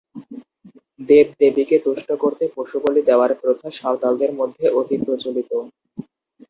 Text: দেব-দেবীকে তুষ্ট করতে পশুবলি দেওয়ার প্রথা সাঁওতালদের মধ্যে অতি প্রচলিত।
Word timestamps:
দেব-দেবীকে 0.99 1.77
তুষ্ট 1.85 2.09
করতে 2.23 2.43
পশুবলি 2.55 3.01
দেওয়ার 3.09 3.31
প্রথা 3.41 3.67
সাঁওতালদের 3.77 4.31
মধ্যে 4.39 4.65
অতি 4.79 4.95
প্রচলিত। 5.03 5.51